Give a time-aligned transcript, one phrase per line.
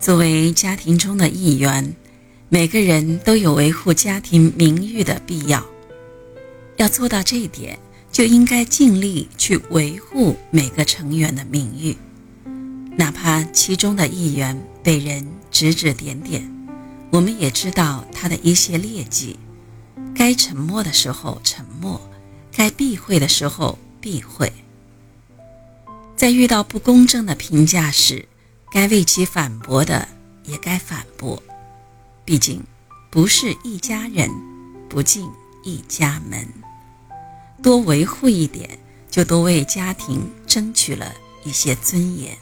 [0.00, 1.94] 作为家庭中的一员，
[2.48, 5.64] 每个人都有维护家庭名誉的必要。
[6.76, 7.76] 要做到这一点，
[8.12, 11.96] 就应该尽力去维护每个成员的名誉，
[12.96, 16.48] 哪怕其中的一员被人指指点点，
[17.10, 19.36] 我们也知道他的一些劣迹。
[20.14, 22.00] 该沉默的时候沉默，
[22.52, 24.52] 该避讳的时候避讳。
[26.16, 28.26] 在遇到不公正的评价时，
[28.70, 30.06] 该为其反驳的
[30.44, 31.42] 也该反驳。
[32.24, 32.62] 毕竟，
[33.10, 34.30] 不是一家人，
[34.88, 35.28] 不进
[35.64, 36.46] 一家门。
[37.62, 38.78] 多维护一点，
[39.10, 41.12] 就多为家庭争取了
[41.44, 42.36] 一些尊严。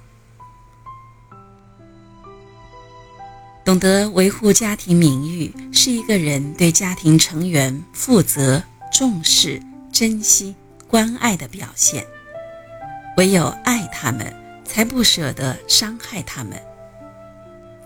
[3.65, 8.62] 懂得维护家庭名誉，是一个人对家庭成员负责、
[8.93, 10.55] 重视、珍惜、
[10.87, 12.06] 关爱的表现。
[13.17, 14.33] 唯有爱他们，
[14.66, 16.59] 才不舍得伤害他们；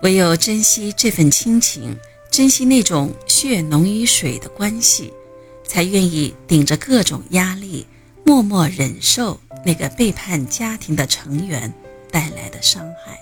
[0.01, 1.95] 唯有珍惜这份亲情，
[2.29, 5.13] 珍惜那种血浓于水的关系，
[5.65, 7.85] 才愿意顶着各种压力，
[8.25, 11.73] 默默忍受那个背叛家庭的成员
[12.09, 13.19] 带来的伤害。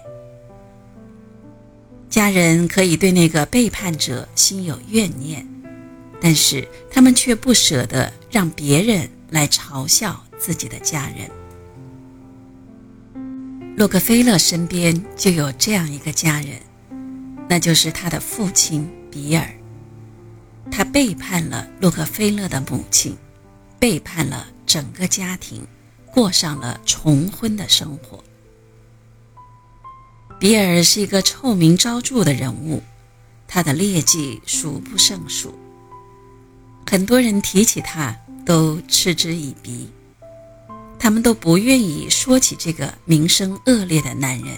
[2.10, 5.48] 家人可以对那个背叛者心有怨念，
[6.20, 11.30] 但是他们却不舍得让别人来嘲笑自己的家人。
[13.80, 16.60] 洛克菲勒身边就有这样一个家人，
[17.48, 19.50] 那就是他的父亲比尔。
[20.70, 23.16] 他背叛了洛克菲勒的母亲，
[23.80, 25.66] 背叛了整个家庭，
[26.08, 28.22] 过上了重婚的生活。
[30.38, 32.84] 比尔是一个臭名昭著的人物，
[33.48, 35.58] 他的劣迹数不胜数。
[36.86, 38.14] 很多人提起他
[38.46, 39.90] 都嗤之以鼻。
[41.00, 44.58] 他们都不愿意说起这个名声恶劣的男人，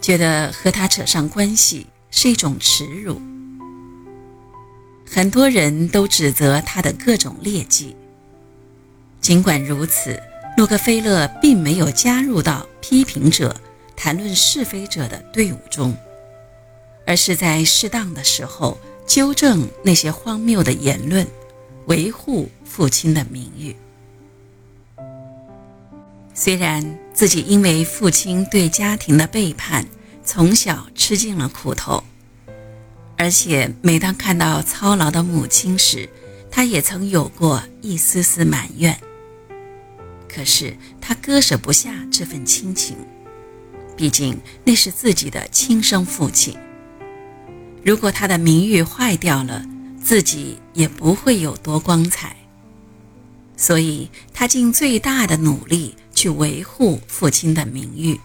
[0.00, 3.20] 觉得和他扯上关系是一种耻辱。
[5.04, 7.96] 很多人都指责他的各种劣迹。
[9.20, 10.18] 尽管如此，
[10.56, 13.54] 洛克菲勒并没有加入到批评者、
[13.96, 15.94] 谈论是非者的队伍中，
[17.04, 21.26] 而是在适当的时候纠正那些荒谬的言论，
[21.86, 23.74] 维护父亲的名誉。
[26.40, 29.86] 虽然自己因为父亲对家庭的背叛，
[30.24, 32.02] 从小吃尽了苦头，
[33.18, 36.08] 而且每当看到操劳的母亲时，
[36.50, 38.98] 他也曾有过一丝丝埋怨。
[40.26, 42.96] 可是他割舍不下这份亲情，
[43.94, 46.56] 毕竟那是自己的亲生父亲。
[47.84, 49.62] 如果他的名誉坏掉了，
[50.02, 52.34] 自己也不会有多光彩。
[53.58, 55.94] 所以他尽最大的努力。
[56.20, 58.20] 去维护父亲的名誉，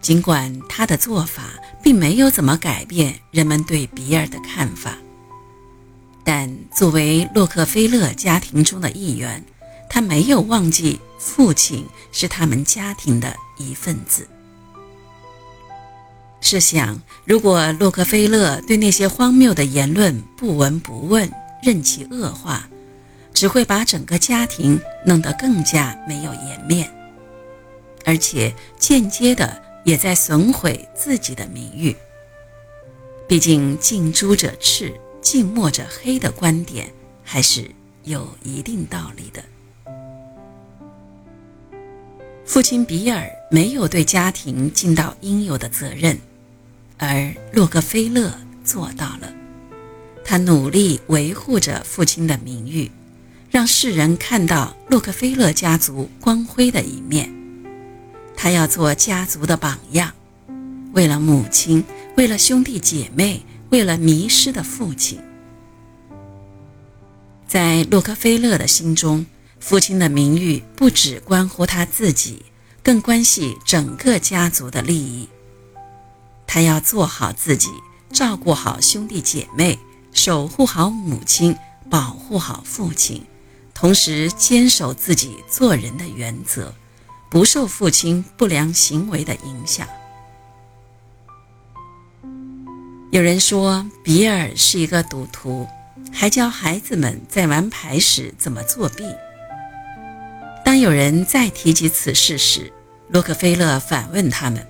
[0.00, 1.44] 尽管他的做法
[1.80, 4.98] 并没有怎么改变人们对比尔的看法，
[6.24, 9.44] 但作为洛克菲勒家庭中的一员，
[9.88, 14.26] 他没有忘记父亲是他们家庭的一份子。
[16.40, 21.30] 试想，如果洛克菲勒对那些荒谬的言论不闻不问，
[21.62, 22.68] 任其恶化。
[23.40, 26.86] 只会把整个家庭弄得更加没有颜面，
[28.04, 31.96] 而且间接的也在损毁自己的名誉。
[33.26, 34.92] 毕竟“近朱者赤，
[35.22, 36.92] 近墨者黑”的观点
[37.24, 37.64] 还是
[38.04, 39.42] 有一定道理的。
[42.44, 46.18] 父亲比尔没有对家庭尽到应有的责任，
[46.98, 49.32] 而洛克菲勒做到了。
[50.26, 52.90] 他努力维护着父亲的名誉。
[53.50, 57.28] 让世人看到洛克菲勒家族光辉的一面。
[58.36, 60.12] 他要做家族的榜样，
[60.92, 61.84] 为了母亲，
[62.16, 65.20] 为了兄弟姐妹，为了迷失的父亲。
[67.48, 69.26] 在洛克菲勒的心中，
[69.58, 72.44] 父亲的名誉不只关乎他自己，
[72.84, 75.28] 更关系整个家族的利益。
[76.46, 77.68] 他要做好自己，
[78.12, 79.76] 照顾好兄弟姐妹，
[80.12, 81.56] 守护好母亲，
[81.90, 83.22] 保护好父亲。
[83.80, 86.74] 同时坚守自己做人的原则，
[87.30, 89.88] 不受父亲不良行为的影响。
[93.10, 95.66] 有人说比尔是一个赌徒，
[96.12, 99.02] 还教孩子们在玩牌时怎么作弊。
[100.62, 102.70] 当有人再提及此事时，
[103.08, 104.64] 洛克菲勒反问他们：“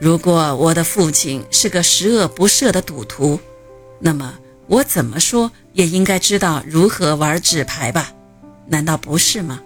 [0.00, 3.38] 如果我的父亲是个十恶不赦的赌徒，
[4.00, 4.36] 那么？”
[4.72, 8.10] 我怎么说也应该知道如何玩纸牌吧？
[8.66, 9.60] 难道不是吗？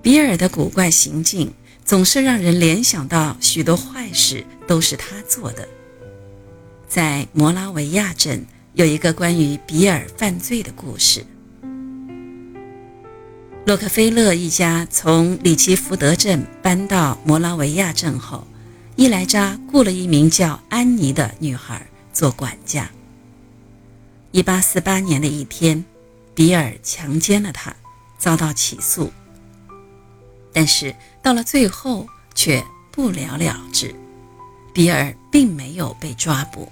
[0.00, 1.52] 比尔的古怪行径
[1.84, 5.68] 总是让人联想到许多坏事都是他做的。
[6.88, 11.22] 在摩拉维亚镇有一个关于比尔犯罪的故事。
[13.66, 18.46] 洛克菲勒一家从里奇福德镇搬到摩拉维亚镇后，
[18.96, 22.90] 伊莱扎雇了一名叫安妮的女孩做管家。
[24.32, 25.84] 1848年的一天，
[26.34, 27.74] 比尔强奸了她，
[28.18, 29.12] 遭到起诉，
[30.52, 33.94] 但是到了最后却不了了之，
[34.72, 36.70] 比尔并没有被抓捕。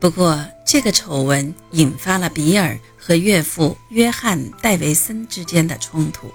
[0.00, 6.32] 不过，这个丑闻引发了比尔和岳父约翰·戴维森之间的冲突。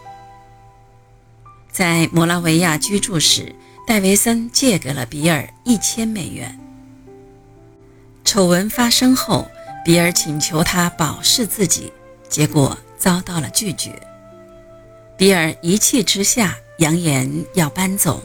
[1.71, 3.53] 在摩拉维亚居住时，
[3.85, 6.57] 戴维森借给了比尔一千美元。
[8.27, 9.49] 丑闻发生后，
[9.85, 11.93] 比尔请求他保释自己，
[12.27, 13.89] 结果遭到了拒绝。
[15.15, 18.21] 比尔一气之下扬言要搬走，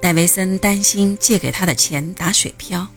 [0.00, 2.88] 戴维森担心借给他的钱打水漂。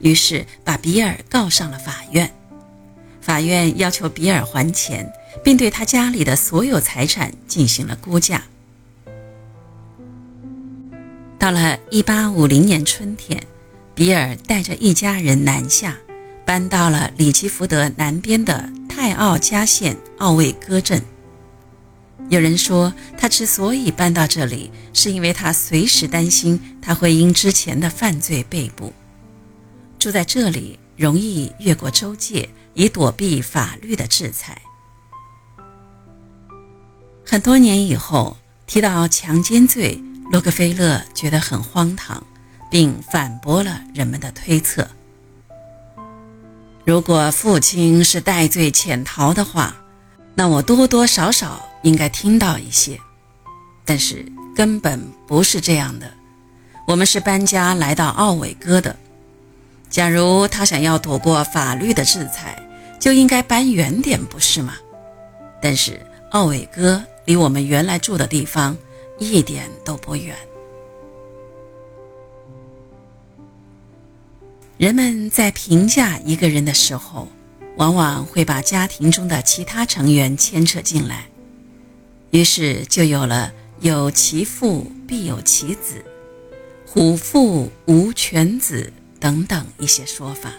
[0.00, 2.28] 于是把比尔告上了法院，
[3.20, 5.12] 法院要求比尔还钱，
[5.44, 8.42] 并对他家里的所有财产进行了估价。
[11.38, 13.40] 到了1850年春天，
[13.94, 15.96] 比尔带着一家人南下，
[16.46, 21.02] 搬到了里奇福德南边的泰奥加县奥卫戈镇。
[22.28, 28.92] 有人说，他之所以搬到这里，是因为他随时担心他会因之前的犯罪被捕。
[29.98, 34.60] 住在这里容易越过州界，以躲避法律的制裁。
[37.26, 38.36] 很多年以后，
[38.66, 42.24] 提到强奸罪，洛克菲勒觉得很荒唐，
[42.72, 44.88] 并反驳了人们的推测。
[46.86, 49.76] 如果父亲是戴罪潜逃的话，
[50.34, 52.98] 那我多多少少应该听到一些。
[53.84, 54.24] 但是
[54.56, 56.10] 根本不是这样的，
[56.88, 58.96] 我们是搬家来到奥韦戈的。
[59.90, 62.58] 假如他想要躲过法律的制裁，
[62.98, 64.72] 就应该搬远点，不是吗？
[65.60, 68.74] 但是奥伟哥离我们原来住的地方
[69.18, 70.34] 一点都不远。
[74.82, 77.28] 人们在评价一个人的时候，
[77.76, 81.26] 往往会把家庭中的其他成员牵扯进来，
[82.32, 86.04] 于是就有了“有其父必有其子，
[86.84, 88.92] 虎父无犬子”。
[89.20, 90.50] 等等一些说法。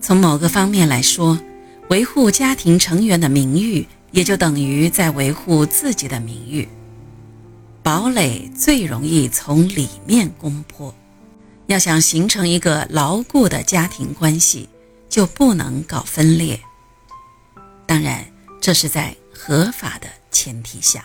[0.00, 1.40] 从某个方面来说，
[1.88, 6.68] 维护家庭成员的名誉，也就等于在维护自己的名誉。
[7.82, 10.94] 堡垒最容易从里面攻破，
[11.66, 14.68] 要想形成一个牢固的家庭关系，
[15.08, 16.60] 就不能搞分裂。
[17.86, 18.24] 当然，
[18.60, 21.04] 这是在合法的前提下。